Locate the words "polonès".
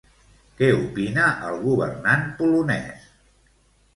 2.39-3.07